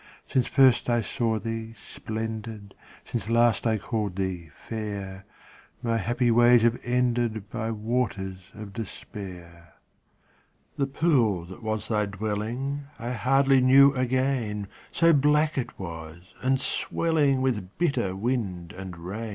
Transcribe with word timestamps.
Since 0.25 0.47
first 0.47 0.89
I 0.89 1.01
saw 1.03 1.37
thee 1.37 1.73
splendid, 1.73 2.73
Since 3.05 3.29
last 3.29 3.67
I 3.67 3.77
called 3.77 4.15
thee 4.15 4.49
fair, 4.57 5.25
My 5.83 5.99
happy 5.99 6.31
ways 6.31 6.63
have 6.63 6.79
ended 6.83 7.51
By 7.51 7.69
waters 7.69 8.49
of 8.55 8.73
despair. 8.73 9.75
The 10.75 10.87
pool 10.87 11.45
that 11.45 11.61
was 11.61 11.87
thy 11.87 12.07
dwelling 12.07 12.87
I 12.97 13.11
hardly 13.11 13.61
knew 13.61 13.93
again, 13.93 14.67
So 14.91 15.13
black 15.13 15.55
it 15.55 15.77
was, 15.77 16.33
and 16.41 16.59
swelling 16.59 17.43
With 17.43 17.77
bitter 17.77 18.15
wind 18.15 18.71
and 18.71 18.97
rain. 18.97 19.29